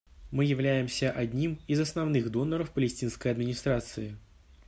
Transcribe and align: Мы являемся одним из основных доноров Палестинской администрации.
Мы 0.31 0.45
являемся 0.45 1.11
одним 1.11 1.59
из 1.67 1.79
основных 1.79 2.31
доноров 2.31 2.71
Палестинской 2.71 3.31
администрации. 3.31 4.17